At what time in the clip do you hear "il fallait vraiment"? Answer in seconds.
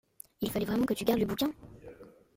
0.41-0.87